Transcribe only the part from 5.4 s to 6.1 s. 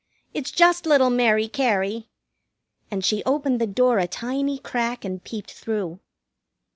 through.